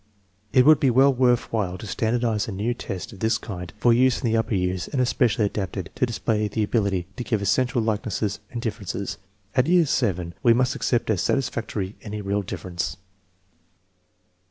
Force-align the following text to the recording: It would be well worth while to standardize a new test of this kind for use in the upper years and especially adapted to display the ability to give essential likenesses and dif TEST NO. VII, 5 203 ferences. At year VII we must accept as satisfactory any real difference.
It 0.51 0.65
would 0.65 0.79
be 0.79 0.89
well 0.89 1.13
worth 1.13 1.53
while 1.53 1.77
to 1.77 1.85
standardize 1.85 2.47
a 2.47 2.51
new 2.51 2.73
test 2.73 3.13
of 3.13 3.19
this 3.19 3.37
kind 3.37 3.71
for 3.77 3.93
use 3.93 4.19
in 4.19 4.25
the 4.25 4.35
upper 4.35 4.55
years 4.55 4.87
and 4.87 4.99
especially 4.99 5.45
adapted 5.45 5.91
to 5.93 6.07
display 6.07 6.47
the 6.47 6.63
ability 6.63 7.05
to 7.17 7.23
give 7.23 7.39
essential 7.39 7.83
likenesses 7.83 8.39
and 8.49 8.59
dif 8.63 8.79
TEST 8.79 8.95
NO. 8.95 8.99
VII, 9.01 9.05
5 9.05 9.15
203 9.53 9.53
ferences. 9.53 9.53
At 9.55 9.67
year 10.07 10.13
VII 10.25 10.33
we 10.41 10.53
must 10.55 10.75
accept 10.75 11.11
as 11.11 11.21
satisfactory 11.21 11.97
any 12.01 12.19
real 12.19 12.41
difference. 12.41 12.97